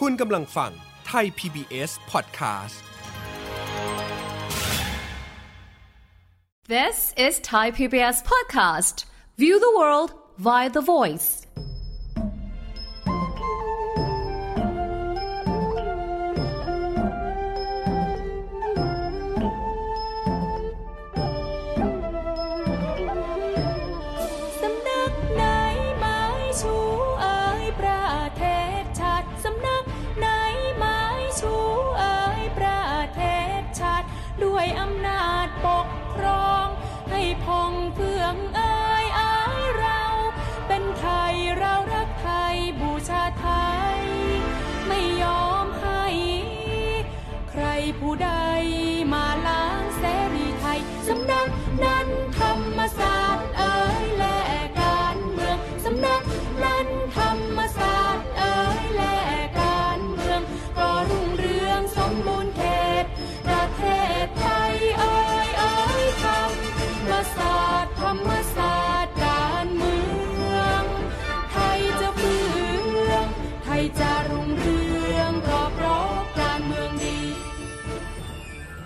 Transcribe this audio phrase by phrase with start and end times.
[0.00, 0.72] คุณกำลังฟัง
[1.06, 2.76] ไทย PBS Podcast
[6.68, 8.96] This is Thai PBS Podcast.
[9.36, 11.28] View the world via the voice.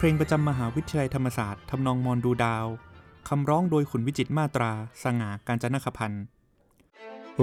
[0.03, 2.65] เพลงประจำมหาวิทยาลัยธรรมศาสตร์ทำนองมอนดูดาว
[3.29, 4.71] คำร้องโดยขุนวิจิตรมาตรา
[5.03, 6.23] สง่าการจนคพันธ์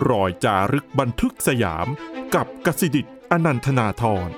[0.08, 1.86] รอยจารึกบันทึกสยาม
[2.34, 4.28] กับกสิดิตอนันทนาธร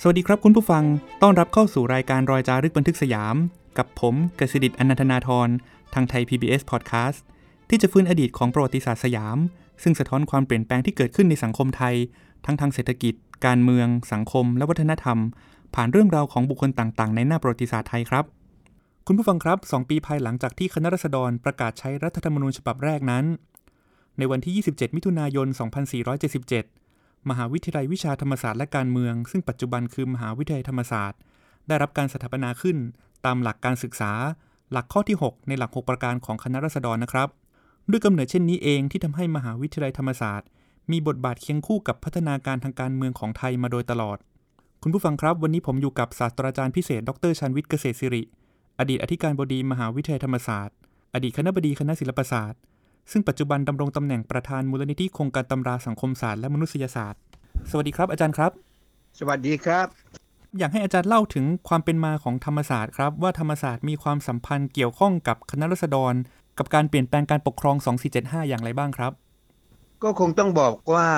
[0.00, 0.84] สวัสดีครับคุณผู้ฟัง
[1.22, 3.36] ต้อนรับเข้าสู่รายการรอยจารึกบันทึกสยาม
[3.78, 5.48] กับผมกสิดิตอนันทนาธร
[5.94, 7.18] ทางไทย PBS Podcast
[7.68, 9.38] ที่จะฟื้นอดีตของประวัติศาสตร์สยาม
[9.82, 11.94] ซึ่งสะท้อนความเปลี่ยนแปลงที่เกิดขึ้นในสังคมไทย
[12.44, 13.14] ทั้งทางเศรษฐกิจ
[13.46, 15.18] การเมือง สังคม และวัฒนธรรม
[15.74, 18.24] ผ่านเรื่องราวของบุคคลต่างๆ ในหน้าประวัติศาสตร์ไทยครับ
[19.06, 23.24] คุณผู้ฟังครับ 2 ปีภายหลังจากที่คณะรัษฎรประกาศใช้รัฐธรรมนูญฉบับแรกนั้น
[24.18, 25.46] ในวันที่ 27 มิถุนายน
[26.58, 31.20] 2477 มหาวิทยาลัยวิชาธรรมศาสตร์และการเมือง ซึ่งปัจจุบันคือมหาวิทยาลัยธรรมศาสตร์
[31.68, 32.76] ได้รับการสถาปนาขึ้น
[33.26, 34.12] ตามหลักการศึกษา
[34.72, 37.28] หลักข้อที่ 6 ในหลัก 6 ประการของคณะรัษฎรนะครับ
[37.90, 40.48] ด้วยกำเนิดเช่นนี้เองที่ทำให้มหาวิทยาลัยธรรมศาสตร์
[40.90, 44.18] มีบทบาทเคียงคู่กับพัฒนาการทางการเมืองของไทยมาโดยตลอด
[44.88, 48.22] คุณผู้ฟังครับ วันนี้ผมอยู่กับศาสตราจารย์พิเศษ ดรชันวิทย์เกษตรศิริ
[48.78, 50.76] อดีตอธิการบดีมหาวิทยาลัยธรรมศาสตร์
[51.14, 52.60] อดีตคณะบดีคณะศิลปศาสตร์
[53.10, 57.20] ซึ่งปัจจุบันดำรงตำแหน่งประธานมูลนิธิโครงการตำราสังคมศาสตร์และมนุษยศาสตร์
[57.70, 58.52] สวัสดีครับ อาจารย์ครับ
[59.18, 59.86] สวัสดีครับ
[60.58, 66.14] อยากให้อาจารย์เล่าถึงความเป็นมาของธรรมศาสตร์ครับว่าธรรมศาสตร์มีความสัมพันธ์เกี่ยวข้องกับคณะรัษฎร
[66.58, 67.76] กับการเปลี่ยนแปลงการปกครอง
[68.12, 69.12] 2475 อย่างไรบ้างครับ
[70.02, 71.08] ก็คงต้องบอกว่า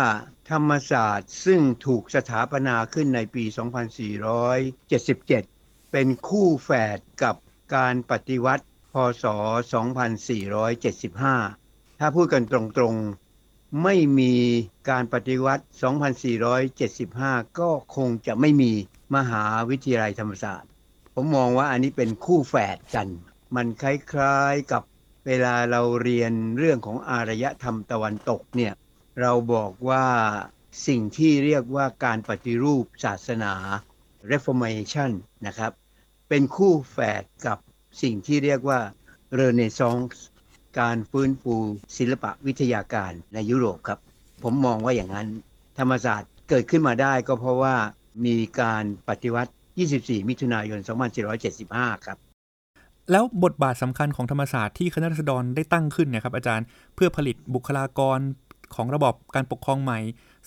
[0.51, 3.45] ธรรมศาสตร์ซึ่งถูกสถาปนาขึ้นในปี
[4.29, 7.37] 2477 เป็นคู่แฝดกับ
[7.75, 9.25] การปฏิวัติพศ
[11.03, 14.35] 2475 ถ้าพูดกันตรงๆ ไม่มี
[14.91, 15.65] การปฏิวัติ
[16.61, 18.73] 2475 ก็คงจะไม่มี
[19.17, 20.71] มหาวิทยาลัยธรรมศาสตร์
[21.15, 23.09] ผมมองว่าอันนี้เป็นคู่แฝดกัน
[23.57, 24.83] มันคล้ายๆกับ
[25.27, 28.73] เวลาเราเรียนเรื่องของอารยธรรมตะวันตกเนี่ย
[29.21, 30.05] เราบอกว่า
[30.87, 33.55] สิ่งที่เรียกว่าการปฏิรูปศาสนา
[34.31, 35.11] reformation
[35.47, 35.73] นะครับ
[36.29, 37.59] เป็นคู่แฝดกับ
[38.03, 38.81] สิ่งที่เรียกว่า
[39.41, 40.17] renaissance
[40.81, 41.55] การฟื้นฟู
[41.97, 43.99] ศิลปะวิทยาการในยุโรปครับ
[44.43, 45.29] ผมมองว่าอย่างนั้น
[45.79, 47.75] ธรรมศาสตร์เกิดขึ้นมาได้ก็เพราะว่า
[48.27, 49.53] มีการปฏิวัติ
[49.91, 50.79] 24 มิถุนายน
[51.43, 52.19] 2475 ครับ
[53.11, 58.19] แล้วบทบาทสำคัญของธรรมศาสตร์ที่คณะรัษฎรได้ตั้งขึ้นเนี่ยครับอาจารย์เพื่อผลิตบุคลากร
[58.75, 60.01] ของระบอบการปกครองใหม่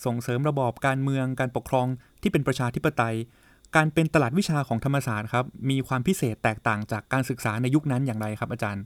[0.04, 1.86] ส่งเสริมระบอบการเมืองการปกครอง
[2.22, 3.16] ที่เป็นประชาธิปไตย
[3.76, 8.84] การเป็นตลาดวิชาของธรรมศาสตร์ครับ มีความพิเศษแตกต่างจากการศึกษาในยุคนั้นอย่างไรครับอาจารย์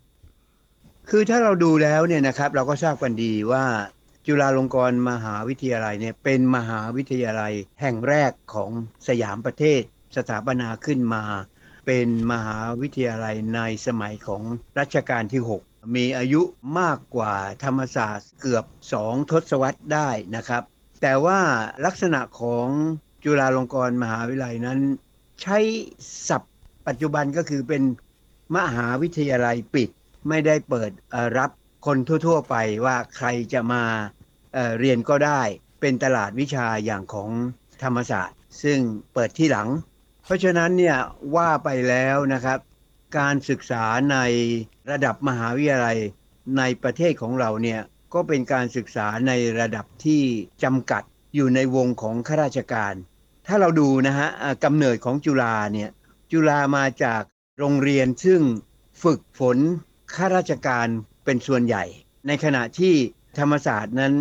[1.10, 3.64] คือถ้าเราดูแล้วเนี่ยนะครับเราก็ทราบกันดีว่า
[4.26, 8.70] จุฬาลงกรณ์มหาวิทยาลัยเนี่ยเป็นมหาวิทยาลัยแห่งแรกของ
[9.08, 9.80] สยามประเทศ
[10.16, 11.24] สถาปนาขึ้นมา
[11.86, 14.42] เป็นมหาวิทยาลัยในสมัยของ
[14.78, 16.42] รัชกาลที่6 มีอายุ
[16.80, 17.34] มากกว่า
[17.64, 18.64] ธรรมศาสตร์เกือบ
[18.98, 20.62] 2ทศวรรษได้นะครับ
[21.02, 21.40] แต่ว่า
[21.84, 22.66] ลักษณะของ
[23.24, 24.78] จุฬาลงกรณ์มหาวิทยาลัยนั้น
[25.42, 25.58] ใช้
[26.28, 26.54] ศัพท์
[26.86, 27.82] ปัจจุบันก็คือเป็น
[28.56, 29.90] มหาวิทยาลัยปิด
[30.28, 30.90] ไม่ได้เปิด
[31.38, 31.50] รับ
[31.86, 33.84] คนทั่ว ๆ ไปว่าใครจะมา
[34.54, 35.42] เเรียนก็ได้
[35.80, 37.30] เป็นตลาดวิชาอย่างของ
[37.82, 38.78] ธรรมศาสตร์ ซึ่ง
[39.14, 39.68] เปิดที่หลัง
[40.24, 40.98] เพราะฉะนั้นเนี่ย
[41.36, 42.58] ว่าไปแล้วนะครับ
[43.18, 44.16] การศึกษาใน
[44.90, 45.98] ระดับมหาวิทยาลัย
[46.58, 47.80] ในประเทศของเราเนี่ย
[48.14, 50.22] ก็เป็นการศึกษาในระดับที่
[50.64, 51.02] จำกัด
[51.34, 52.94] อยู่ในวงของข้าราชการ
[53.46, 54.28] ถ้าเราดูนะฮะ
[54.64, 55.90] กำเนิดของจุฬาเนี่ย
[56.32, 57.22] จุฬามาจาก
[57.58, 58.40] โรงเรียนซึ่ง
[59.02, 59.58] ฝึกฝน
[60.14, 60.86] ข้าราชการ
[61.24, 61.84] เป็นส่วนใหญ่
[62.26, 62.94] ในขณะที่
[63.38, 64.12] ธรรมศาสตร์นั้น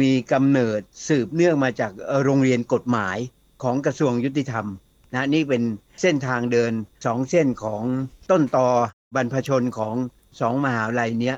[0.00, 1.92] มีกำเนิดสืบเนื่องมาจาก
[2.24, 3.18] โรงเรียนกฎหมาย
[3.62, 4.66] ของกระทรวงยุติธรรม
[5.14, 5.62] นะนี่เป็น
[6.00, 6.72] เส้นทางเดิน
[7.04, 7.82] สองเส้นของ
[8.30, 8.68] ต้นตอ
[9.14, 9.94] บรรพชนของ
[10.40, 11.36] สองมหาวิทยาลัยเนี้ย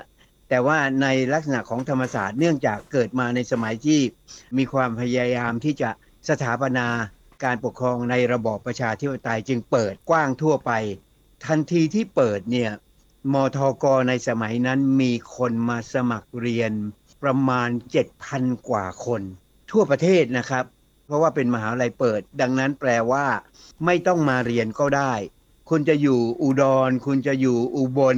[0.49, 3.99] แต่ว่าในลักษณะของธรรมศาสตร์เนื่องจากเกิดมาในสมัยที่
[4.57, 5.89] มีความพยายามที่จะ
[6.29, 6.87] สถาปนา
[7.43, 10.71] การปกครองในระบอบประชาธิปไตยจึงเปิดกว้างทั่วไป
[11.45, 12.71] ทันทีที่เปิดเนี่ย
[13.33, 16.71] มทกในสมัยนั้นมีคนมาสมัครเรียน
[17.23, 17.69] ประมาณ
[18.19, 19.21] 7,000 กว่าคน
[19.71, 20.65] ทั่วประเทศนะครับ
[21.05, 23.25] เพราะว่าเป็นมหาวิทยาลัยเปิด ดังนั้นแปลว่า
[23.85, 25.13] ไม่ต้องมาเรียนก็ได้
[25.69, 28.17] คุณจะอยู่อุดร คุณจะอยู่อุบล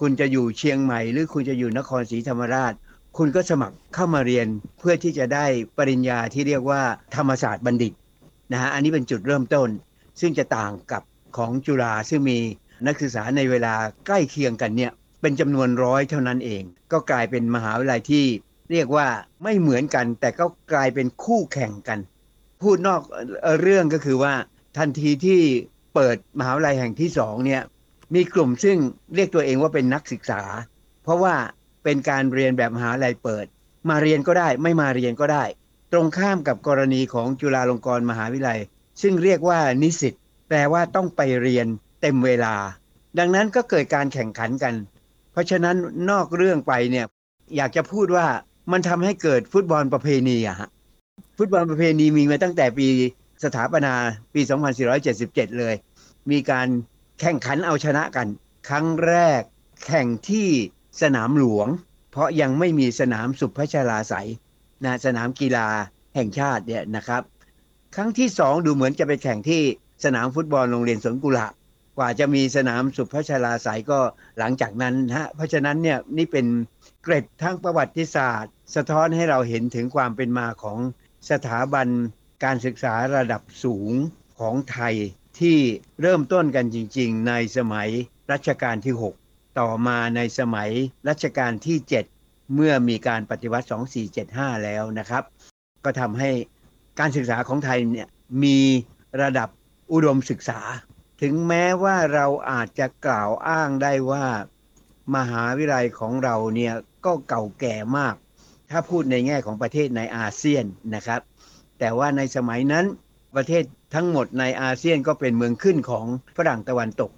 [0.00, 2.72] คุณจะอยู่เชียงใหม่ หรือคุณจะอยู่นครศรีธรรมราช
[3.16, 4.46] คุณก็สมัครเข้ามาเรียน
[4.78, 5.46] เพื่อที่จะได้
[5.76, 6.82] ปริญญาที่เรียกว่า
[7.16, 7.92] ธรรมศาสตร์บัณฑิต
[8.52, 9.68] นะฮะอันนี้เป็นจุดเริ่มต้น
[10.20, 11.02] ซึ่งจะต่างกับ
[11.36, 12.38] ของจุฬาซึ่งมี
[12.86, 13.74] นักศึกษาในเวลา
[14.06, 16.62] ใกล้เคียงกันเนี่ยเป็นจำนวนร้อยเท่านั้นเอง
[16.92, 18.24] ก็กลายเป็นมหาวิทยาลัยที่
[18.70, 19.06] เรียกว่า
[19.42, 21.98] ไม่เหมือนกัน แต่ก็กลายเป็นคู่แข่งกัน
[22.62, 23.00] พูดนอก
[23.42, 24.34] เอ่อเรื่องก็คือว่า
[24.78, 25.40] ทันทีที่
[25.94, 27.62] เปิดมหาวิทยาลัยแห่งที่สองเนี่ย
[28.14, 28.76] มีกลุ่มซึ่ง
[29.14, 30.42] เรียกตัวเองว่าเป็นนักศึกษา
[31.02, 31.34] เพราะว่า
[31.84, 33.46] เป็นการเรียนแบบมหาวิทยาลัยเปิด
[33.88, 35.44] มาเรียนก็ได้ไม่มาเรียนก็ได้
[35.92, 38.60] ตรงข้ามกับกรณีของจุฬาลงกรณ์มหาวิทยาลัย
[39.02, 40.14] ซึ่งเรียกว่านิสิต
[40.48, 41.66] แปลว่าต้องไปเรียน
[42.00, 42.54] เต็มเวลา
[43.18, 44.74] ดังนั้นก็เกิดการแข่งขันกัน
[45.32, 45.76] เพราะฉะนั้น
[46.10, 47.06] นอกเรื่องไปเนี่ย
[47.56, 48.26] อยากจะพูดว่า
[48.72, 50.68] มันทำให้เกิดฟุตบอลประเพณีอะฮะ
[51.38, 52.88] ฟุตบอลประเพณีมีมาตั้งแต่ปี
[53.42, 53.94] สถาปนา
[54.34, 54.40] ปี
[55.00, 55.74] 2477 เลย
[56.30, 56.68] มีการ
[57.20, 58.26] แข่งขันเอาชนะกัน
[58.68, 59.42] ครั้งแรก
[59.86, 60.48] แข่งที่
[61.02, 61.68] สนามหลวง
[62.10, 64.14] เพราะยังไม่มีสนามสุพัชราไส
[64.84, 65.68] นะสนามกีฬา
[66.14, 67.22] แห่งชาติเนี่ยนะครับ
[67.94, 69.62] ครั้งที่สองดูเหมือนจะไปแข่งที่
[70.04, 71.52] สนามฟุตบอลโรงเรียนสวนกุหลาบ
[71.98, 73.98] กว่าจะมีสนามสุพัชราไสก็
[74.38, 76.46] หลังจากนั้นนะฮะเพราะฉะนั้นเนี่ยนี่เป็น
[77.02, 80.78] เกร็ดทั้งประวัติศาสตร์ สะท้อนให้เราเห็นถึงความเป็นมาของ
[81.30, 81.86] สถาบัน
[82.44, 83.92] การศึกษาระดับสูง
[84.38, 84.94] ของไทย
[85.40, 85.58] ที่
[86.00, 87.88] เริ่มต้นกันจริง ๆ ในสมัย
[88.32, 88.94] รัชกาลที่
[89.26, 90.70] 6 ต่อมาในสมัย
[91.08, 91.78] รัชกาลที่
[92.16, 93.66] 7 เมื่อมีการปฏิวัติ
[94.14, 95.22] 2475 แล้วนะครับ
[95.84, 96.30] ก็ทำให้
[97.00, 98.08] การศึกษาของไทยเนี่ย
[98.42, 98.58] มี
[99.22, 99.48] ระดับ
[99.92, 100.60] อุดมศึกษา
[101.22, 104.26] ถึงแม้ว่าเราอาจจะกล่าวอ้างได้ว่า
[105.16, 106.74] มหาวิทยาลัยของเราเนี่ย
[107.06, 108.14] ก็เก่าแก่มาก
[108.70, 110.64] ถ้าพูดในแง่ของประเทศในอาเซียน
[110.94, 111.20] นะครับ
[111.78, 112.84] แต่ว่าในสมัยนั้น
[113.34, 116.06] ประเทศทั้งหมดในอาเซียนก็เป็นเมืองขึ้นของ
[116.36, 117.10] ฝรั่งตะวันตก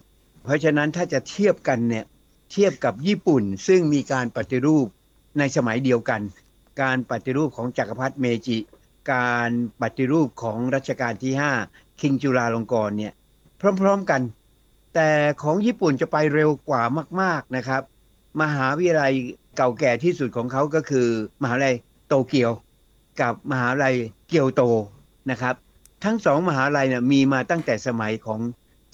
[0.45, 2.05] เพราะฉะนั้นถ้าจะเทียบกันเนี่ย
[2.53, 4.87] เทียบกับญี่ปุ่นซึ่งมีการปฏิรูป
[5.39, 6.21] ในสมัยเดียวกัน
[6.83, 8.59] การปฏิรูปของจักรพรรดิเมจิ
[9.13, 9.51] การ
[9.83, 11.33] ปฏิรูปของรัชกาลที่
[11.67, 13.13] 5 คิงจุฬาลงกรณ์เนี่ย
[13.81, 14.23] พร้อมๆกัน
[14.95, 15.11] แต่
[15.43, 16.83] ของญี่ปุ่นจะไปเร็วกว่า
[17.21, 17.83] มาก ๆนะครับ
[18.43, 19.13] มหาวิทยาลัย
[19.57, 21.09] เก่าแก่ที่สุดของเขาก็คือ
[21.43, 21.77] มหาวิทยาลัย
[22.09, 22.51] โตเกียว
[23.21, 23.95] กับมหาลัย
[24.29, 24.63] เกียวโต
[25.31, 25.55] นะครับ
[26.05, 28.41] ทั้งสองมหาลัยเนี่ยมีมาตั้งแต่สมัยของ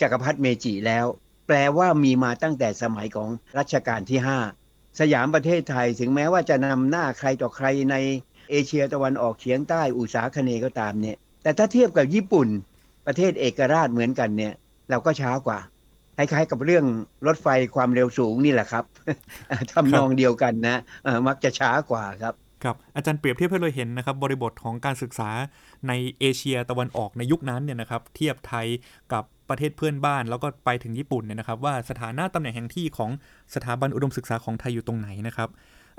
[0.01, 1.07] จักรพรรดิเมจิแล้ว
[1.47, 3.29] แปลว่ามีมาตั้งแต่สมัยของ
[3.59, 4.21] รัชกาลที่
[4.61, 7.97] 5 สยามประเทศไทยถึงแม้ว่าจะนำหน้าใครต่อใครใน
[8.51, 12.49] เอเชียตะวันออกเฉียงใต้อุตสาคเนก็ตามเนี่ย แต่ถ้าเทียบกับญี่ปุ่น
[13.07, 14.53] ประเทศเอกราชเหมือนกันเนี่ย
[14.91, 15.59] เราก็ช้ากว่า
[16.17, 16.85] คล้ายๆกับเรื่อง
[17.27, 18.85] รถไฟความเร็วสูงนี่แหละครับ
[19.73, 20.81] ทำนองเดียวกันนะ
[21.27, 22.35] มักจะช้ากว่าครับ
[22.65, 25.31] ครับอาจารย์เปรียบเทียบให้เราเห็นนะครับบริบทของการศึกษา
[25.89, 28.67] ในเอเชียตะวันออกในยุคนั้นเนี่ยนะครับเทียบไทย
[29.13, 33.11] กับประเทศเพื่อนบ้าน แล้วก็ไปถึงญี่ปุ่นเนี่ยนะครับว่าสถานะตำแหน่งแห่งที่ของ
[33.55, 35.49] สถาบันอุดมศึกษาของไทยอยู่ตรงไหนนะครับ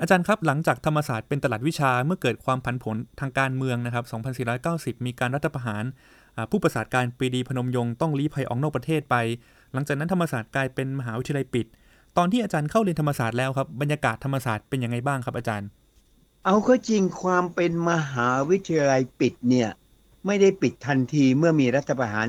[0.00, 4.04] อาจารย์ครับหลังจากธรรมศาสตร์เป็นตลาดวิชาเมื่อเกิดความผันผวนทางการเมืองนะครับ
[5.00, 5.84] 2490 มีการรัฐประหาร
[6.50, 9.16] ผู้ประสาทการปรีดีพนมยงค์ต้องลี้ภัยออกนอกประเทศไป
[9.72, 11.66] หลังจากนั้นธรรมศาสตร์กลายเป็นมหาวิทยาลัยปิด
[12.16, 15.68] ตอนที่อาจารย์เข้าเรียนธรรมศาสตร์แล้วครับบรรยากาศธรรมศาสตร์เป็นยังไงบ้างครับอาจารย์
[16.46, 19.70] เอาก็จริงความเป็นมหาวิทยาลัยปิดเนี่ย
[20.26, 22.26] ไม่ได้ปิดทันทีเมื่อมีรัฐประหาร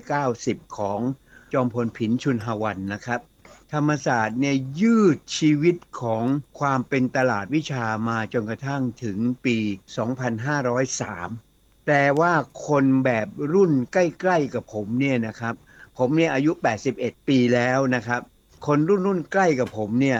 [0.00, 1.00] 2490 ของ
[1.52, 3.20] จอมพลผินชุนหวันนะครับ
[3.72, 6.24] ธรรมศาสตร์เนี่ยยืดชีวิตของ
[6.58, 9.56] ความเป็นตลาดวิชามาจนกระทั่งถึงปี
[11.12, 12.32] 2503 แต่ว่า
[12.66, 13.96] คนแบบรุ่นใก
[14.30, 15.54] ล้ๆกับผมเนี่ยนะครับ
[15.98, 16.52] ผมเนี่ยอายุ
[16.90, 18.20] 81 ปีแล้วนะครับ
[18.66, 20.18] คนรุ่นรุ่นใกล้กับผมเนี่ย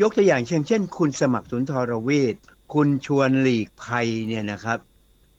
[0.00, 2.34] ยกตัวอย่างเช่นเช่น คุณสมัครสุนทรเวช
[2.74, 4.78] คุณชวนหลีกภัยเนี่ยนะครับ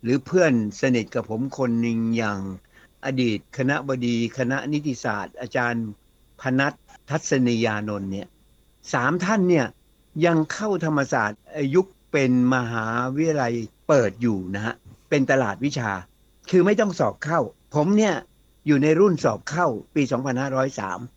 [0.04, 2.40] หรือเพื่อนสนิทกับผมคนหนึ่งอย่าง
[3.06, 5.86] อดีตคณะบดีคณะนิติศาสตร์ อาจารย์
[6.42, 6.74] พนัท
[7.10, 8.28] ทัศนียานนท์เนี่ย
[8.94, 9.66] สามท่านเนี่ย
[10.26, 11.40] ยังเข้าธรรมศาสตร์
[11.76, 12.86] ยุคเป็นมหา
[13.16, 13.54] วิทยาลัย
[13.88, 14.76] เปิดอยู่นะฮะ
[15.10, 15.92] เป็นตลาดวิชา
[16.50, 17.40] คือไม่ต้องสอบเข้า
[17.76, 18.16] ผมเนี่ย
[18.68, 20.02] อยู่ในรุ่นสอบเข้าปี
[20.66, 21.17] 2503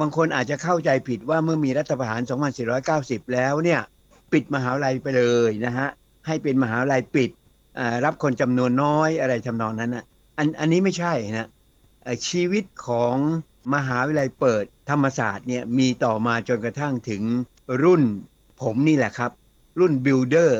[0.00, 2.20] บางคนอาจจะเข้าใจผิดว่าเมื่อมีรัฐประหาร
[2.76, 3.80] 2490 แล้วเนี่ย
[4.32, 5.88] ปิดมหาวิทยาลัยไปเลยนะฮะ
[6.26, 7.30] ให้เป็นมหาวิทยาลัยปิด
[8.04, 10.04] รับคนจำนวนน้อยอะไรทำนองนั้นนะ
[10.38, 11.48] อันอันนี้ไม่ใช่นะ
[12.28, 13.16] ชีวิตของ
[13.74, 17.22] มหาวิทยาลัยเปิดธรรมศาสตร์เนี่ยมีต่อมาจนกระทั่งถึง
[17.82, 18.02] รุ่น
[18.62, 19.30] ผมนี่แหละครับ
[19.80, 20.50] รุ่น Builder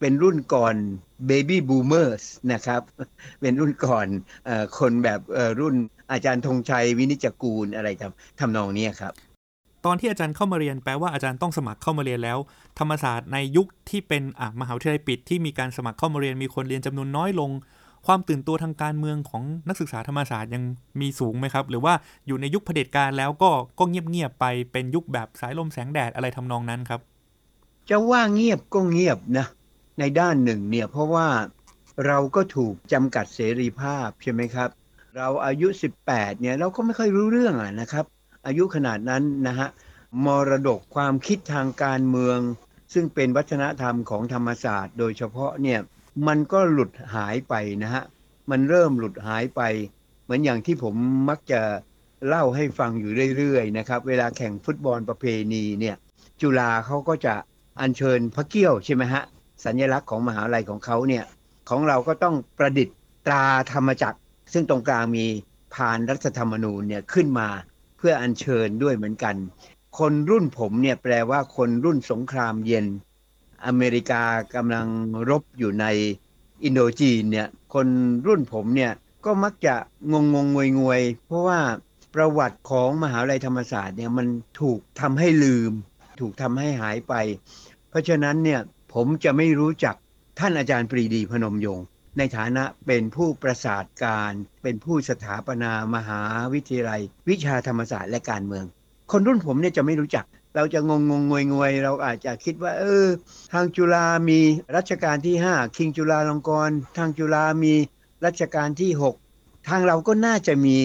[0.00, 0.74] เป็นรุ่นก่อน
[1.30, 2.82] Baby Boomers นะครับ
[3.40, 4.06] เป็นรุ่นก่อน
[4.48, 5.20] อคนแบบ
[5.60, 5.74] รุ่น
[6.12, 9.12] อาจารย์ธงชัยวินิจจกูลอะไรทำทำนองเนี้ยครับ
[9.84, 12.38] ตอนที่อาจารย์เข้ามาเรียนแปลว่าอาจารย์ต้องสมัครเข้ามาเรียนแล้ว
[12.78, 17.50] ธรรมศาสตร์ในยุคที่เป็นอะมหาวิทยาลัยปิดที่มีการสมัครเข้ามาเรียนมีคนเรียนจำนวนน้อยลง
[18.06, 20.62] ความตื่นตัวทางการเมืองของนักศึกษาธรรมศาสตร์ยัง
[21.00, 21.94] มีสูงไหมครับ หรือว่า
[22.26, 27.00] อยู่ในยุคเผด็จการแล้วก็ก็เงียบๆไปเป็นยุคแบบสายลมแสงแดดอะไรทำนองนั้นครับ
[27.88, 29.46] จะว่าเงียบก็เงียบนะ
[29.98, 31.26] ในด้านหนึ่งเนี่ยเพราะว่า
[32.06, 34.68] เราก็ถูกจำกัดเสรีภาพใช่ไหมครับ
[35.16, 35.68] เราอายุ
[36.04, 38.04] 18เนี่ยเราก็ไม่ค่อยรู้เรื่องอะนะครับ
[38.46, 39.68] อายุขนาดนั้นนะฮะ
[40.24, 42.38] มรดกความคิดทางการเมือง
[42.94, 45.80] ซึ่งเป็นวัฒนธรรมของธรรมศาสตร์ โดยเฉพาะเนี่ย
[46.26, 48.02] มันก็หลุดหายไปนะฮะ
[48.50, 49.62] มันเริ่มหลุดหายไป
[50.24, 50.94] เหมือนอย่างที่ผม
[51.28, 51.60] มักจะ
[52.26, 55.96] เล่าให้ฟังอยู่เรื่อยๆนะครับ เวลาแข่งฟุตบอลประเพณีเนี่ย
[56.40, 57.34] จุฬาเขาก็จะ
[57.80, 59.22] อัญเชิญพระเกี้ยวใช่ไหมฮะ
[59.64, 61.24] สัญลักษณ์ของมหาลัยของเขาเนี่ย
[61.68, 62.96] ของเราก็ต้องประดิษฐ์
[63.26, 64.18] ตราธรรมจักร
[64.52, 65.26] ซึ่งตรงกลางมี
[65.74, 67.48] พานรัฐธรรมนูญเนี่ยขึ้นมา
[67.96, 69.36] เพื่ออัญเชิญด้วยเหมือนกัน
[69.98, 72.86] คนรุ่นผมเนี่ยแปลว่าคนรุ่นสงครามเย็น
[73.66, 74.22] อเมริกา
[74.54, 74.86] กำลัง
[75.30, 75.86] รบอยู่ใน
[76.64, 77.86] อินโดจีนเนี่ยคน
[78.26, 78.92] รุ่นผมเนี่ย
[79.24, 79.74] ก็มักจะ
[80.12, 81.60] งงงงวยงวยเพราะว่า
[82.14, 84.26] ประวัติของมหาวิทยาลัยธรรมศาสตร์เนี่ยมัน
[84.60, 85.72] ถูกทำให้ลืม
[86.20, 87.14] ถูกทำให้หายไป
[87.88, 88.60] เพราะฉะนั้นเนี่ย
[88.94, 89.94] ผมจะไม่รู้จัก
[90.38, 91.86] ท่านอาจารย์ปรีดีพนมยงค์
[92.18, 94.32] ในฐานะเป็นผู้ประสาทการ
[94.62, 96.20] เป็นผู้สถาปนามหา
[96.52, 98.64] วิทยาลัย วิชาธรรมศาสตร์และการเมือง
[99.12, 100.24] คนรุ่นผมเนี่ยจะไม่รู้จัก
[100.56, 103.06] เราจะงงงงวยงวยเราอาจจะคิดว่า เออ
[103.52, 104.40] ทางจุฬามี
[104.76, 107.74] รัชกาลที่ 5 คิงจุฬาลงกรณ์ทางจุฬามี
[108.26, 108.90] รัชกาลที่
[109.30, 110.78] 6 ทางเราก็น่าจะมี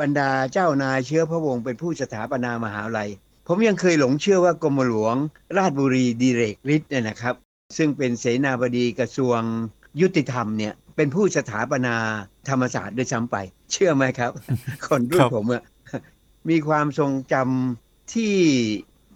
[0.00, 3.08] บรรดาเจ้านายเชื้อพระวงศ์เป็นผู้สถาปนามหาวิทยาลัย
[3.46, 5.16] ผมยังเคยหลงเชื่อว่ากรมหลวง
[5.56, 7.34] ราชบุรีดีเรกฤทธิ์เนี่ยนะครับ
[7.76, 9.40] ซึ่งเป็นเสนาบดีกระทรวง
[10.00, 11.94] ยุติธรรมเนี่ยเป็นผู้สถาปนา
[12.48, 13.36] ธรรมศาสตร์ด้วยซ้ำไป
[13.72, 14.30] เชื่อไหมครับ
[14.86, 15.62] คนรุ่คนรับผมอะ
[16.50, 18.34] มีความทรงจำที่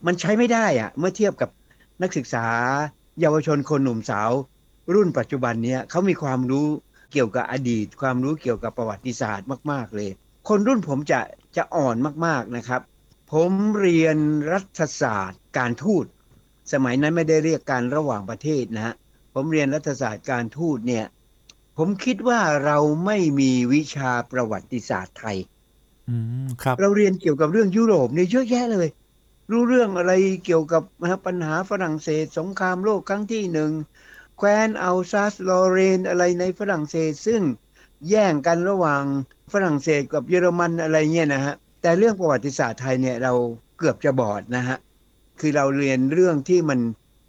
[0.06, 1.50] มันใช้ไม่ได้อะเมื่อเทียบกับ
[2.02, 2.46] นักศึกษา
[3.20, 4.30] เยาวชนคนหนุ่มสาว
[4.94, 6.66] รุ่นปัจจุบันเนี่ยเขามีความรู้
[7.12, 10.10] เกี่ยวกับอดีต ความรู้เกี่ยวกับประวัติศาสตร์มาก ๆ เลย
[10.48, 11.20] คนรุ่นผมจะ
[11.56, 11.96] จะอ่อน
[12.26, 12.80] มากๆนะครับ
[13.32, 14.16] ผมเรียน
[14.52, 16.04] รัฐศาสตร์การทูต
[16.72, 18.94] สมัยนั้นไม่ได้เรียกการระหว่างประเทศนะฮะ
[19.34, 21.06] ผมเรียนรัฐศาสตร์การทูตเนี่ย
[21.78, 25.38] ผมคิดว่าเราไม่มีวิชาประวัติศาสตร์ไทย
[26.08, 28.88] อืมครับ เราเรียนเกี่ยวกับเรื่องยุโรปเนี่ยเยอะแยะเลย
[29.50, 30.12] รู้เรื่องอะไร
[30.44, 33.72] เกี่ยวกับนะฮะปัญหาฝรั่งเศส สงครามโลกครั้งที่หนึ่ง
[34.38, 37.42] แคว้นอัลซาสลอเรนอะไรในฝรั่งเศส ซึ่ง
[38.08, 39.04] แย่งกันระหว่าง
[39.52, 43.32] ฝรั่งเศสกับเยอรมันอะไรเงี้ยนะฮะแต่เรื่องประวัติศาสตร์ไทยเนี่ยเรา
[43.78, 44.76] เกือบจะบอดนะฮะ
[45.40, 46.80] คือเราเรียนเรื่องที่มัน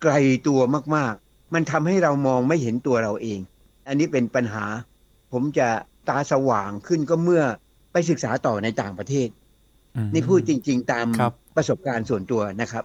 [0.01, 0.13] ไกล
[0.47, 0.61] ตัว
[0.95, 1.22] มากๆ
[1.53, 3.39] มันทำให้เรามองไม่เห็นตัวเราเอง
[3.87, 4.65] อันนี้เป็นปัญหา
[5.31, 5.67] ผมจะ
[6.09, 7.43] ตาสว่างขึ้นก็เมื่อ
[7.91, 9.27] ไปศึกษาต่อในต่างประเทศ
[9.95, 12.83] อืมนี่พูดจริง ๆ ตามครับประสบการณ์ส่วนตัวนะครับ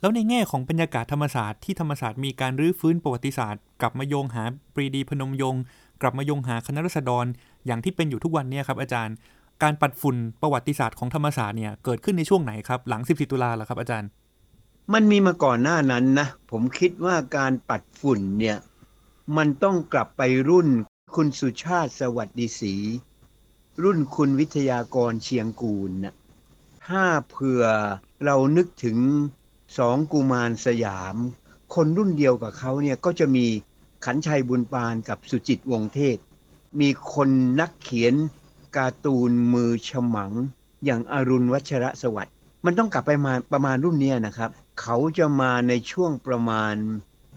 [0.00, 5.62] แล้วในแง่ของบรรยากาศธรรมศาสตร์ที่ธรรมศาสตร์มีการรื้อฟื้นประวัติศาสตร์กลับมาโยงหาปรีดีพนมยงค์
[6.02, 7.26] กลับมาโยงหาคณะรัษฎร
[7.66, 9.14] อย่างที่เป็นอยู่ทุกวันเนี้ครับอาจารย์
[9.62, 14.08] การปัดฝุ่นประวัติศาสตร์ของธรรมศาสตร์เนี่ยเกิดขึ้นในช่วงไหนครับหลัง 14 ตุลาเหรอครับอาจารย์
[14.94, 18.58] มันมีมาก่อนหน้านั้นนะ ผมคิดว่าการปัดฝุ่นเนี่ย
[19.36, 20.68] มันต้องกลับไปรุ่น
[21.14, 22.74] คุณสุชาติสวัสดิศรี
[23.82, 26.14] รุ่นคุณวิทยากรเชียงกูลนะ
[26.86, 27.64] ถ้าเผื่อ
[28.24, 28.98] เรานึกถึง
[29.78, 31.16] สองกุมารสยาม
[31.74, 33.46] คนรุ่นเดียวกับเขาเนี่ยก็จะมี
[34.04, 36.18] ขันชัยบุญปานกับสุจิตวงศ์เทศ
[36.80, 37.28] มีคน
[37.60, 38.14] นักเขียน
[38.76, 40.32] การ์ตูนมือฉมัง
[40.84, 46.74] อย่างอรุณวัชระสวัสดิ์มันต้องกลับไปมาประมาณรุ่นเนี้ยนะครับ เขาจะมาในช่วงประมาณ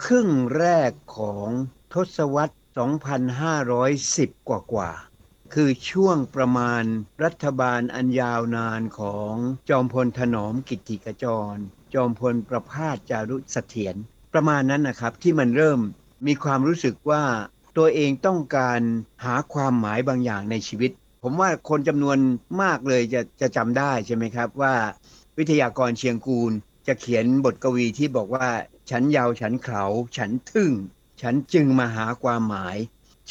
[0.06, 1.48] ครึ่งแรกของ
[1.94, 2.56] ทศวรรษ
[3.50, 4.92] 2510 กว่ากว่า
[5.54, 6.84] คือช่วงประมาณ
[7.24, 9.34] รัฐบาลอันยาวนานของ
[9.70, 11.56] จอมพลถนอมกิตติกจร
[11.94, 13.96] จอมพลประพาสจารุเสถียร
[14.34, 15.80] ประมาณนั้นนะครับที่มันเริ่ม
[16.28, 17.24] มีความรู้สึกว่า
[17.78, 18.80] ตัวเองต้องการ
[19.26, 20.92] หาความหมายบางอย่างในชีวิต
[21.24, 22.18] ผมว่าคนจำนวน
[22.62, 24.74] มากเลยจะจะจำได้ใช่ไหมครับว่า
[25.38, 26.54] วิทยากรเชียงกูล
[26.88, 28.48] จะเขียนบทกวีที่บอกว่า
[28.90, 29.86] ฉันยาวฉันเขา
[30.18, 30.72] ฉันทึ่ง
[31.22, 32.78] ฉันจึงมาหาความหมาย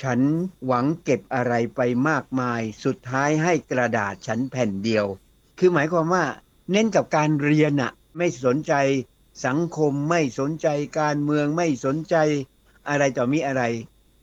[0.00, 0.20] ฉัน
[0.66, 5.06] หวังเก็บอะไรไปมากมาย สุดท้ายให้กระดาษฉันแผ่นเดียว
[5.58, 6.24] คือหมายความว่า
[6.70, 8.74] เน้นกับการเรียนอะไม่สนใจ
[9.46, 10.68] สังคมไม่สนใจ
[11.00, 12.16] การเมืองไม่สนใจ
[12.88, 13.62] อะไรต่อมีอะไร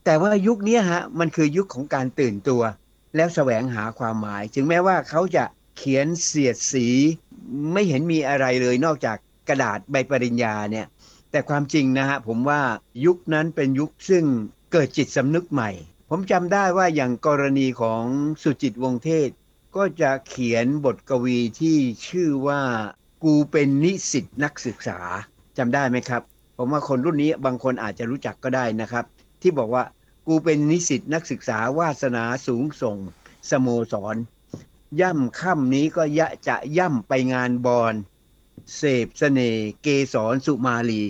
[0.06, 2.64] แต่ว่ายุคนี้ฮะมันคือยุคของการตื่นตัว
[3.16, 5.44] แล้วแสวงหาความหมาย ถึงแม้ว่าเขาจะ
[5.78, 6.88] เขียนเสียดสี
[7.74, 9.18] ไม่เห็นมีอะไรเลยนอกจาก
[9.50, 10.88] กระดาษใบปริญญาเนี่ย
[11.32, 12.62] แต่ความจริงนะฮะผมว่า
[13.06, 14.26] ยุคนั้นเป็นยุคซึ่ง
[14.72, 15.70] เกิดจิตสำนึกใหม่
[16.10, 18.04] ผมจำได้ว่าอย่างกรณีของ
[18.44, 19.30] สุจิตวงเทศ
[19.76, 21.78] ก็จะเขียนบทกวีที่
[22.08, 22.62] ชื่อว่า
[23.24, 25.00] กูเป็นนิสิตนักศึกษา
[25.58, 26.22] จำได้ไหมครับ
[26.58, 29.06] ผมว่าคนรุ่นนี้บางคนอาจจะรู้จักก็ได้นะครับ
[29.42, 29.84] ที่บอกว่า
[30.28, 32.98] กูเป็นนิสิตนักศึกษาวาสนาสูงส่ง
[33.50, 34.16] สโมสร
[35.02, 37.94] ย่ำค่ำนี้ก็ยะจะย่ำไปงานบอล
[38.78, 41.04] เสพเสน่ห์เกสรสุมาลี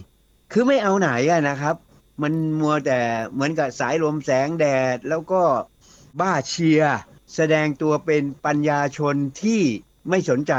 [0.51, 1.75] คือไม่เอาไหนอะนะครับ
[2.21, 2.99] มันมัวแต่
[3.33, 5.41] เหมือนกับสายลมแสงแดด แล้วก็
[6.19, 6.97] บ้าเชียร์
[7.35, 9.61] แสดงตัวเป็นปัญญาชนที่
[10.09, 10.53] ไม่สนใจ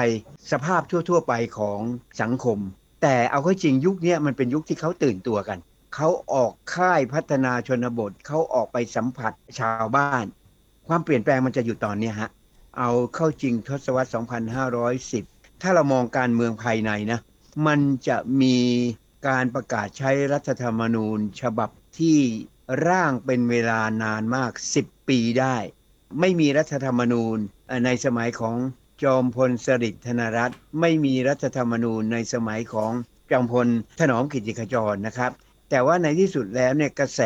[0.51, 1.81] สภาพทั่ว ๆ ไปของ
[2.21, 2.59] สังคม
[3.03, 5.59] แต่เอาเข้าจริงยุคนี้มันเป็นยุคที่เขาตื่นตัวกัน
[5.95, 10.25] เขาออกค่ายพัฒนาชนบท เขาออกไปสัมผัสชาวบ้าน
[10.89, 12.31] ความเปลี่ยนแปลงมันจะอยู่ตอนนี้ฮะ
[12.79, 14.11] เอาเข้าจริงทศวรรษ
[14.85, 17.21] 2510 ถ้าเรามองการเมืองภายในนะ
[17.67, 18.59] มันจะมี
[19.29, 22.19] การประกาศใช้รัฐธรรมนูญ ฉบับที่
[22.89, 25.57] ร่างเป็นเวลานานมาก 10 ปีได้
[26.21, 27.39] ไม่มีรัฐธรรมนูญ
[27.85, 28.57] ในสมัยของ
[29.03, 32.93] จอมพลสฤษดิ์ธนรัตน์ไม่มีรัฐธรรมนูญในสมัยของ
[33.31, 33.67] จอมพล
[34.01, 35.31] ถนอมกิติขจรนะครับ
[35.71, 37.21] แต่ว่าในที่สุดแล้วเนี่ยกระแส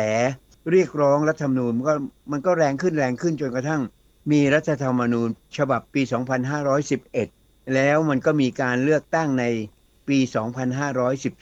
[0.71, 1.93] เรียกร้องรัฐธรรมนูญมันก็
[2.31, 3.81] มันก็แรงขึ้นแรงขึ้นจนกระทั่ง
[4.31, 6.01] มีรัฐธรรมนูญฉบับปี
[6.87, 9.45] 2511 แล้วมันก็มีการเลือกตั้งใน
[10.07, 10.17] ปี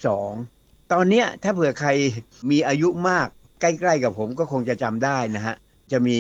[0.10, 1.90] 2512 ตอนเนี้ยถ้าเผื่อใคร
[2.52, 3.28] มีอายุมาก
[3.62, 5.56] ใกล้ๆกับผมก็คงจะจำได้นะฮะ
[5.92, 6.18] จะมี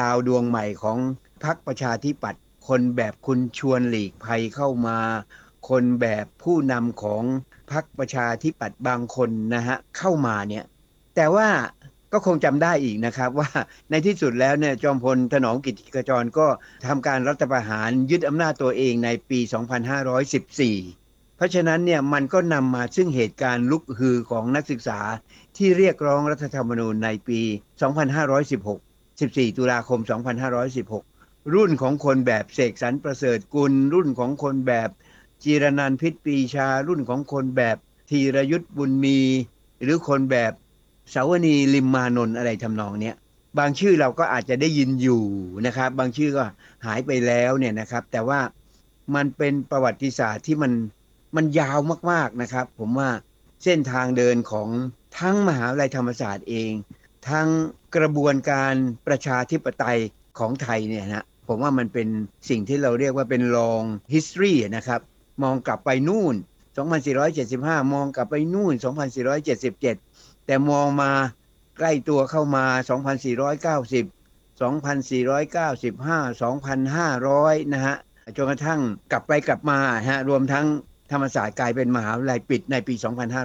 [0.00, 0.98] ดาวดวงใหม่ของ
[1.44, 4.98] พรรคประชาธิปัตย์คนแบบคุณชวนหลีกภัยเข้ามา
[5.68, 7.22] คนแบบผู้นำของ
[7.72, 10.64] พรรคประชาธิปัตย์บางคนนะฮะเข้ามาเนี่ย
[11.14, 11.48] แต่ว่า
[12.14, 13.48] ก็คงจำได้อีกนะครับ ว่า
[13.90, 16.46] ในที่สุดแล้วเนี่ยจอมพลถนอมกิติขจรก็
[16.86, 19.38] ทำการรัฐประหารยึดอำนาจตัวเองในปี
[20.18, 25.00] 2514 เพราะฉะนั้นเนี่ยมันก็นำมาซึ่งเหตุการณ์ลุกฮือของนักศึกษา
[25.56, 27.40] ที่เรียกร้องรัฐธรรมนูญในปี
[28.24, 30.00] 2516 14 ตุลาคม
[30.76, 34.90] 2516 รุ่นของคนแบบเสกสรรประเสริฐกุล รุ่นของคนแบบ
[35.42, 37.76] จีรนันพิษปีชา รุ่นของคนแบบ
[38.10, 39.18] ธีรยุทธบุญมี
[39.82, 40.52] หรือคนแบบ
[41.12, 43.16] สาวนีลิมมานนอะไรทำนองเนี้ย
[43.58, 45.24] บางชื่อเราก็อาจจะได้ยินอยู่
[45.66, 46.44] นะครับ บางชื่อก็
[46.86, 48.40] หายไปแล้วเนี่ยนะครับ แต่ว่า
[49.14, 50.72] มันเป็นประวัติศาสตร์ที่มัน
[51.36, 51.78] มันยาว
[52.10, 53.10] มากๆนะครับ ผมว่า
[53.64, 54.68] เส้นทางเดินของ
[55.18, 56.72] ทั้งมหาวิทยาลัยธรรมศาสตร์เอง
[57.28, 57.48] ทั้ง
[57.96, 58.74] กระบวนการ
[59.06, 59.98] ประชาธิปไตย
[60.38, 62.08] ของไทยเนี่ยนะผมว่ามันเป็น
[62.48, 65.00] สิ่งที่เราเรียกว่าเป็น long history นะครับ
[65.42, 66.34] มองกลับไปนู่น
[67.14, 68.74] 2475 มองกลับไปนู่น
[69.54, 71.10] 2477 แต่มองมา
[71.78, 72.64] ใกล้ตัวเข้ามา
[73.84, 74.60] 2490 2495
[77.60, 77.96] 2500 นะฮะ
[78.36, 78.80] จนกระทั่ง
[79.12, 79.78] กลับไปกลับมา
[80.10, 80.66] ฮะรวมทั้ง
[81.12, 82.94] ธรรมศาสตร์กลายเป็นมหาวิทยาลัยปิดในปี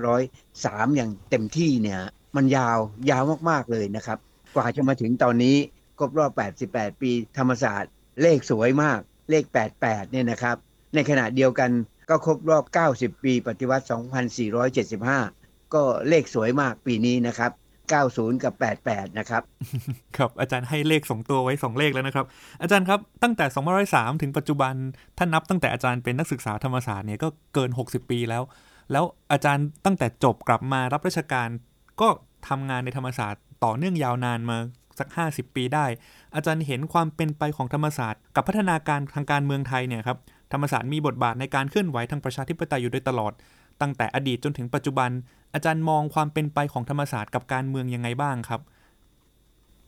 [0.04, 2.02] 2503 อย่างเต็มที่เนี่ย
[2.36, 2.78] มันยาว
[3.10, 4.18] ยาวมาก ๆ เลยนะครับ
[4.56, 5.56] กว่าจะมาถึงตอนนี้
[6.00, 6.32] ครบรอบ
[6.68, 9.44] 88 ปีธรรมศาสตร์เลขสวยมากเลข
[9.80, 10.56] 88 เนี่ยนะครับ
[10.96, 11.72] ในขณะเดียวกัน
[12.10, 15.39] ก็ครบรอบ 90 ปี ปฏิวัติ 2475
[15.74, 17.52] ก็เลขสวยมากปีนี้นะครับ
[17.90, 18.54] 90 กับ
[18.86, 19.44] 88 นะครับ
[20.18, 22.26] ครับอาจารย์ให้เลขสองตัวไว้ 2 เลขแล้วนะครับ
[22.62, 23.46] อาจารย์ครับตั้งแต่
[23.88, 24.74] 2503 ถึงปัจจุบัน
[25.18, 28.44] ถ้านับตั้งแต่อาจารย์เป็นนักศึกษาธรรมศาสตร์เนี่ยก็เกิน 60 ปีแล้ว
[28.92, 31.50] แล้วอาจารย์ตั้งแต่จบกลับมารับราชการ
[32.02, 32.08] ก็
[32.48, 34.58] ทำงานในธรรมศาสตร์ต่อเนื่องยาวนานมา
[35.00, 35.86] สัก 50 ปีได้
[36.36, 40.18] อาจารย์เห็นความเป็นไปของธรรมศาสตร์ กับพัฒนาการทางการเมืองไทยเนี่ยครับ
[40.54, 43.34] ธรรมศาสตร์มีบทบาทในการเคลื่อนไหวทางประชาธิปไตยอยู่โดยตลอด
[43.82, 45.10] ตั้งแต่อดีตจนถึงปัจจุบัน
[45.54, 48.62] อาจารย์มองความเป็นไปของธรรมศาสตร์กับการเมืองยังไงบ้างครับ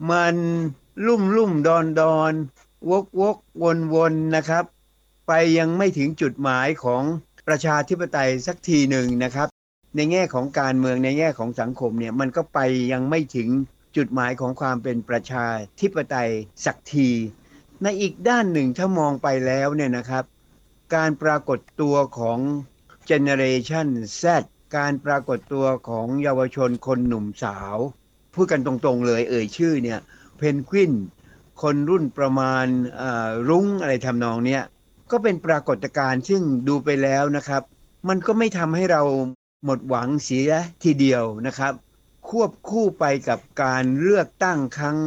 [0.10, 0.36] มัน
[1.06, 2.34] ลุ่มลุ่มดอนดอน
[2.90, 4.64] วกวกวนวนนะครับ
[5.28, 7.04] ไปยังไม่ถึงจุดหมายของ
[7.48, 9.48] ประชาธิปไตยสักทีหนึ่งนะครับ
[9.96, 12.60] ในแง่ของการเมืองในแง่ของสังคมเนี่ยมันก็ไป
[12.92, 13.50] ยังไม่ถึง
[13.98, 15.48] จุดหมายของความเป็นประชา
[15.82, 16.32] ธิปไตย
[16.66, 17.10] สักที
[17.84, 20.24] ในอีกด้านหนึ่งถ้ามองไปแล้วเนี่ยนะครับ
[20.96, 22.40] การปรากฏตัวของ
[23.10, 23.88] Generation
[24.22, 24.26] Z
[24.76, 27.78] การปรากฏตัวของเยาวชนคนหนุ่มสาว
[28.34, 30.00] พูดกันตรงๆเลยเอ่ยชื่อเนี่ย
[30.38, 30.92] เพนกวิน
[31.62, 32.66] คนรุ่นประมาณ
[33.02, 34.64] อ่อรุ้งอะไรทำนองเนี้ย
[35.12, 37.62] ก็เป็นปรากฏการณ์ซึ่งดูไปแล้วนะครับ
[38.08, 39.04] มันก็ไม่ทำให้เรา
[39.66, 40.50] หมดหวังเสีย
[40.84, 41.74] ทีเดียวนะครับ
[42.30, 44.98] ควบคู่ไปกับการเลือกตั้งครั้ง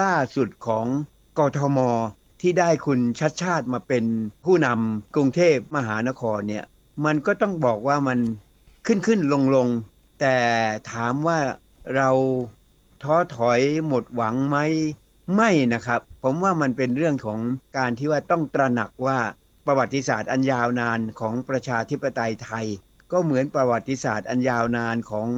[0.00, 0.86] ล่าสุดของ
[1.38, 1.78] กทม
[2.40, 4.04] ที่ได้คุณชัดชาติมาเป็น
[4.44, 6.64] ผู้นำกรุงเทพมหานครเนี่ย
[7.04, 8.18] มันก็ต้องบอกว่ามัน
[8.86, 9.68] ขึ้นขึ้นลงลง
[10.20, 10.36] แต่
[10.92, 11.38] ถามว่า
[11.96, 12.10] เรา
[13.02, 14.58] ท้อถอยหมดหวังไหม
[15.34, 17.40] ไม่นะครับ ผมว่ามันเป็นเรื่องของ
[17.76, 19.18] การที่ว่าต้องตระหนักว่า
[19.66, 22.66] ประวัติศาสตร์อันยาวนานของประชาธิปไตยไทย
[23.12, 25.28] ก็เหมือนประวัติศาสตร์อันยาวนานของ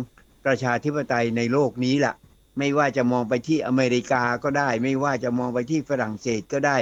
[0.45, 2.15] ประชาธิปไตยในโลกนี้แหละ
[2.59, 6.77] ไม่ว่าจะมองไปที่อเมริกาก็ได้ ไม่ว่าจะมองไปที่ฝรั่งเศสก็ได้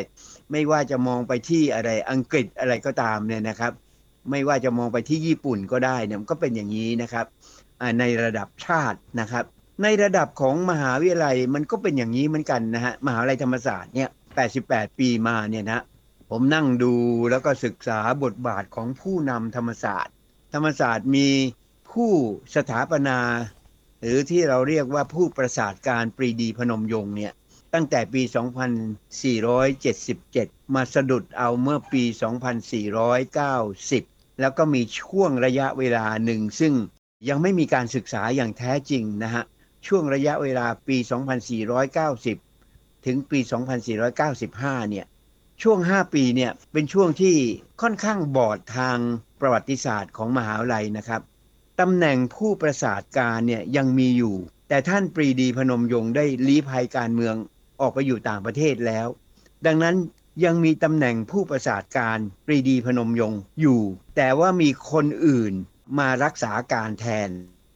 [0.50, 3.72] ไม่ว่าจะมองไปที่อะไรอังกฤษอะไรก็ตามเนี่ยนะครับ
[4.30, 7.26] ไม่ว่าจะมองไปที่ญี่ปุ่นก็ได้เนี่ยมันก็เป็นอย่างนี้นะครับ
[7.98, 9.44] ในระดับชาตินะครับ
[9.82, 14.08] ในระดับของมหาวิทยาลัยมันก็เป็นอย่างนี้เหมือนกันนะฮะมหาวิทยาลัยธรรมศาสตร์เนี่ย
[14.54, 15.84] 88 ปีมาเนี่ยนะ
[16.30, 16.94] ผมนั่งดู
[17.30, 20.14] แล้วก็ศึกษาบทบาทของผู้นำธรรมศาสตร์
[20.54, 21.28] ธรรมศาสตร์มี
[21.92, 22.12] ผู้
[22.56, 23.18] สถาปนา
[24.00, 27.32] หรือที่เราเรียกว่าผู้ประสาทการปรีดีพนมยงค์เนี่ย
[27.74, 28.22] ตั้งแต่ปี
[29.48, 32.02] 2477 มาสะดุดเอาเมื่อปี
[33.42, 36.74] 2490 แล้วก็มีช่วงระยะเวลาหนึ่ง ซึ่ง
[37.28, 39.44] ยังไม่มีการศึกษาอย่างแท้จริงนะฮะ
[39.86, 40.96] ช่วงระยะเวลาปี
[42.20, 43.38] 2490 ถึงปี
[44.14, 45.06] 2495 เนี่ย
[45.62, 47.36] ช่วง 5 ปีเนี่ย เป็นช่วงที่
[47.82, 48.98] ค่อนข้างบอดทาง
[49.40, 51.22] ประวัติศาสตร์ของมหาวิทยาลัยนะครับ
[51.80, 54.36] ตำแหน่งผู้ประสาทการเนี่ยยังมีอยู่
[54.68, 57.36] แต่ท่านปรีดีพนมยงค์ได้ลี้ภัยการเมือง
[57.80, 59.06] ออกไปอยู่ต่างประเทศแล้ว
[59.66, 59.96] ดังนั้น
[60.44, 63.80] ยังมีตำแหน่งผู้ประสาทการปรีดีพนมยงค์อยู่
[64.16, 65.52] แต่ว่ามีคนอื่น
[65.98, 67.30] มารักษาการแทน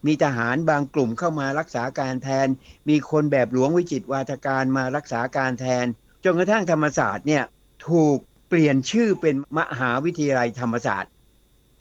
[0.07, 2.47] มีทหารบางกลุ่มเข้ามารักษาการแทน
[2.89, 5.87] มีคนแบบหลวงวิจิตวาทการมารักษาการแทน
[6.25, 7.45] จนกระทั่งธรรมศาสตร์เนี่ย
[7.89, 11.13] ถูกเปลี่ยนชื่อเป็นมหาวิทยาลัยธรรมศาสตร์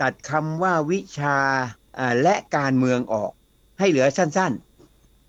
[0.01, 1.37] ตัดคำว่าวิชา
[2.21, 3.31] และการเมืองออก
[3.79, 4.72] ให้เหลือสั้นๆ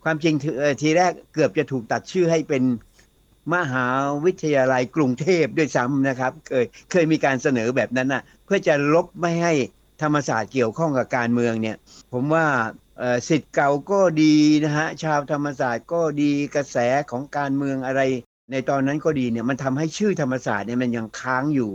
[0.05, 0.35] ความจริง
[0.83, 2.63] ทีแรกเกือบจะถูกตัดชื่อให้เป็น
[3.55, 3.87] มหา
[4.25, 9.53] วิทยาลัยกรุงเทพด้วยซ้ำนะครับ เคยเคยมีการเสนอแบบนั้นนะเพื่อจะลบไม่ให้
[10.03, 11.77] ธรรมศาสตร์เกี่ยวข้องกับการเมืองเนี่ย
[12.13, 12.47] ผมว่า
[13.29, 16.77] สิทธิ์เก่าก็ดีนะฮะชาวธรรมศาสตร์ก็ดีกระแส
[17.11, 18.01] ของการเมืองอะไร
[18.51, 21.73] ในตอนนั้นก็ดีเนี่ยมันทำให้ชื่อธรรมศาสตร์เนี่ยมันยังค้างอยู่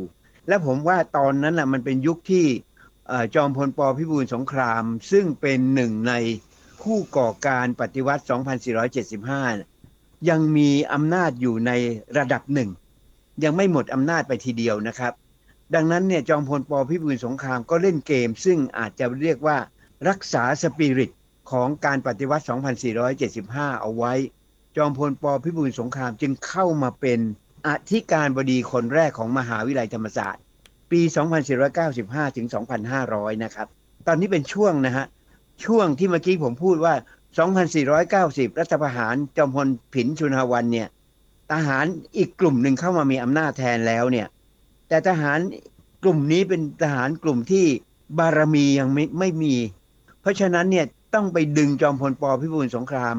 [0.48, 2.46] และผมว่าตอนนั้นน่ะมันเป็นยุคที่
[3.36, 6.14] จอมพลปพิบูลสงคราม ซึ่งเป็นหนึ่งใน
[6.82, 8.24] ผู้ก่อการปฏิวัติ
[9.46, 11.72] 2475 ยังมีอำนาจอยู่ใน
[12.18, 12.70] ระดับหนึ่ง
[13.44, 15.14] ยังไม่หมดอำนาจไปทีเดียวนะครับ
[15.76, 19.58] ดังนั้นเนี่ยจอมพลปพิบูลสงครามก็เล่นเกม ซึ่งอาจจะเรียกว่า
[20.10, 21.12] รักษาสปิริต
[21.52, 22.44] ของการปฏิวัติ
[23.12, 24.14] 2475 เอาไว้
[24.78, 27.20] จอมพลปพิบูลสงครามจึงเข้ามาเป็น
[27.68, 30.44] อธิการบดีคนแรกของมหาวิทยาลัยธรรมศาสตร์
[30.92, 31.02] ปี
[31.70, 32.48] 2495 ถึง
[32.96, 33.68] 2500 นะครับ
[34.08, 35.06] ตอนนี้เป็นช่วงนะฮะ
[35.66, 36.94] ช่วงที่เมื่อกี้ผมพูดว่า
[37.78, 40.88] 2490 รัฐประหารจอมพลผินชุนหวันเนี่ย
[41.52, 41.86] ทหาร
[42.18, 44.28] อีกกลุ่มหนึ่งเข้ามามีอำนาจแทนแล้วเนี่ย
[44.88, 45.40] แต่ทหาร
[46.04, 47.66] กลุ่มนี้เป็นทหารกลุ่มที่
[48.20, 49.56] บารมียังไม่ไม่มี
[50.22, 53.16] เพราะฉะนั้นเนี่ยต้องไปดึงจอมพลปพิบูลสงคราม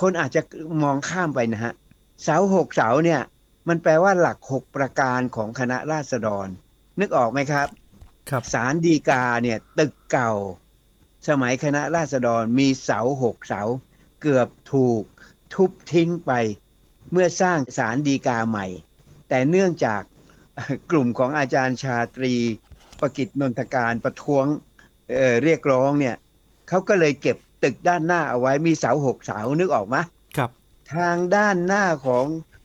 [0.00, 0.42] คนอาจจะ
[0.82, 1.74] มองข้ามไปนะฮะ
[2.22, 3.20] เสาหกเสาเนี่ย
[3.68, 6.48] มันแปลว่าหลักหกประการของคณะราษฎร
[7.00, 7.68] นึกออกไหมครับ
[8.30, 10.32] ครับสารดีกาเนี่ยตึกเก่า
[11.28, 13.62] สมัยคณะราษฎรมีเสาหกเสา
[14.22, 15.02] เกือบถูก
[15.54, 16.32] ทุบทิ้งไป
[17.12, 18.66] เมื่อสร้างศาลฎีกาใหม่
[19.28, 20.02] แต่เนื่องจาก
[20.90, 22.34] กลุ่มของอาจารย์ชาตรี
[23.00, 24.46] ประกิจนนทการประท้วง
[25.10, 26.16] เอ่อเรียกร้องเนี่ย
[26.68, 29.96] เขาก็เลยเก็บตึกด้านหน้าเอาไว้มีเสาหกเสานึกออกไหม
[30.36, 30.50] ครับ
[30.94, 32.24] ทางด้านหน้าของ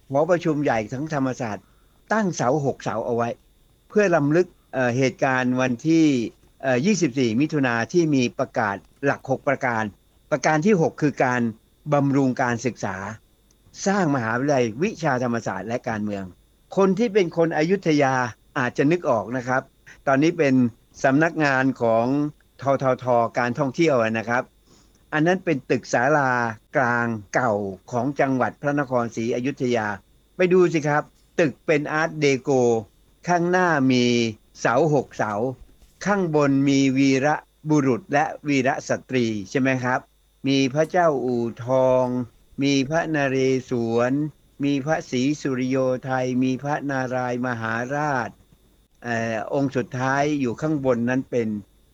[0.10, 1.66] หอประชุมใหญ่ทั้งธรรมศาสตร์
[2.14, 3.30] ตั้งเสาหกเสาเอาไว้
[3.90, 6.06] เพื่อลำลึกเอ่อเหตุการณ์วันที่
[6.62, 6.78] เอ่อ
[7.10, 8.76] 24 มิถุนาที่มีประกาศ
[9.06, 9.84] หลัก 6 ประการ
[10.32, 11.42] ประการที่ 6 คือการ
[11.94, 12.96] บำรุงการศึกษา
[13.88, 16.24] สร้างมหาวิทยาลัยวิชาธรรมศาสตร์และการเมือง
[16.78, 18.14] คนที่เป็นคนอยุธยา
[18.58, 19.62] อาจจะนึกออกนะครับ
[20.08, 20.54] ตอนนี้เป็น
[21.04, 22.06] สำนักงานของ
[22.62, 23.06] ททท
[23.38, 24.44] การท่องเที่ยวนะครับ
[25.14, 26.32] อันนั้นเป็นตึกศาลา
[26.78, 27.54] กลางเก่า
[27.92, 29.88] ของจังหวัดพระนครศรีอยุธยา
[30.36, 31.04] ไปดูสิครับ
[31.40, 32.52] ตึกเป็นอาร์ตเดโก
[33.28, 34.06] ข้างหน้ามี
[34.60, 35.34] เสาหกเสา
[36.06, 37.36] ข้างบนมีวีระ
[37.70, 40.00] บุรุษและวีระสตรีใช่ไหมครับ
[40.48, 42.06] มีพระเจ้าอู่ทอง
[42.64, 43.38] มีพระนเร
[43.70, 44.14] ศวร
[44.64, 48.30] มีพระศรีสุริโยไทย มีพระนารายมหาราช
[49.08, 49.10] อ
[49.54, 51.48] องค์สุดท้ายอยู่ข้างบนนั้นเป็น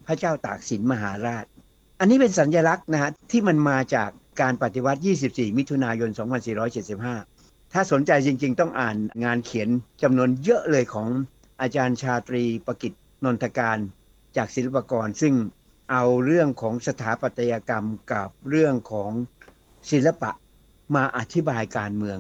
[0.07, 1.45] พระเจ้าตากสินมหาราช
[1.99, 4.09] อันนี้เป็นสัญลักษณ์นะฮะที่มันมาจาก
[4.41, 6.09] การปฏิวัติ 24 มิถุนายน
[6.91, 9.69] 2475 ถ้าสนใจจริงๆ ต้องอ่านงานเขียน
[10.03, 11.07] จำนวนเยอะเลยของ
[11.61, 12.93] อาจารย์ชาตรีประกิต
[13.23, 13.77] นนทการ
[14.37, 15.33] จากศิลปากร ซึ่ง
[15.91, 19.11] เอาเรื่องของสถาปัตยกรรมกับเรื่องของ
[19.91, 20.31] ศิลปะ
[20.95, 22.19] มาอธิบายการเมือง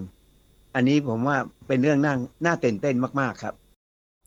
[0.75, 3.55] อันนี้ผมว่าเป็นเรื่องน่าน่าตื่นเต้นมาก ๆ ครับ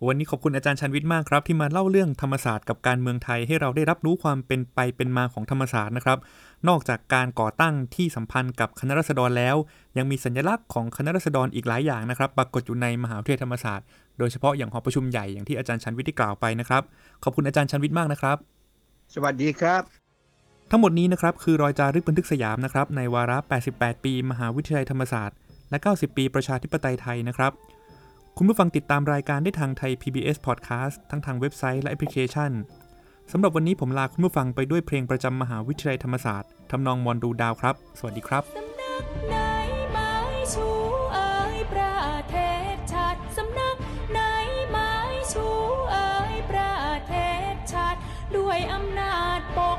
[0.07, 6.19] วันนี้ขอบคุณอาจารย์ชันวิทย์มากครับที่มาเล่าเรื่องธรรมศาสตร์กับการเมืองไทยให้เราได้รับรู้ความเป็นไปเป็นมาของธรรมศาสตร์นะครับ
[6.69, 9.57] นอกจากการก่อตั้งที่สัมพันธ์กับคณะรัษฎรแล้ว
[9.99, 13.87] ยังมีสัญลักษณ์ของคณะรัษฎรอีกหลายอย่างนะครับปรากฏอยู่ในมหาวิทยาลัยธรรมศาสตร์
[14.19, 16.83] โดยเฉพาะอย่างหอประชุมใหญ่อย่างที่อาจารย์ชันวิทย์ได้กล่าวไปนะครับ
[17.25, 18.37] ขอบคุณอาจารย์ชันวิทย์มากนะครับ
[19.15, 19.83] สวัสดีครับ
[20.71, 23.39] ทั้งหมดนี้นะครับคือรอยจารึกบันทึกสยามนะครับในวาระ
[23.73, 25.37] 88 ปี มหาวิทยาลัยธรรมศาสตร์
[25.71, 27.53] และ 90 ปีประชาธิปไตยไทยนะครับ
[28.43, 32.51] คุณผู้ฟังติดตามรายการได้ทางไทย PBS Podcast ทั้งทางเว็บไซต์และแอปพลิเคชัน
[33.33, 39.37] สำหรับวันนี้ผมลาคุณผู้ฟังไปด้วยเพลงประจำมหาวิทยาลัยธรรมศาสตร์ทำนองมอนดูดาวครับ สวัสดีครับสำนักไหน
[39.93, 40.13] ไม้
[40.55, 40.69] ชู
[41.13, 41.99] เอ่ยประ
[42.31, 42.37] เท
[42.75, 43.77] ศชาติสำนัก
[44.13, 44.21] ไหน
[44.71, 44.93] ไม้
[45.33, 45.47] ชู
[45.91, 46.75] เอ่ยประ
[47.09, 47.15] เท
[47.53, 47.99] ศชาติ
[48.37, 49.79] ด้วยอำนาจปก